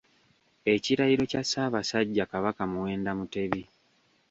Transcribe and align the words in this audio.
Ekirayiro 0.73 1.23
kya 1.31 1.41
Ssabasajja 1.45 2.23
Kabaka 2.31 2.61
Muwenda 2.71 3.11
Mutebi 3.17 3.61